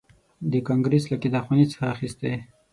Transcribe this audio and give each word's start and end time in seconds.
د 0.51 0.53
کانګریس 0.67 1.03
له 1.11 1.17
کتابخانې 1.23 1.65
څخه 1.71 1.85
اخیستی. 1.95 2.33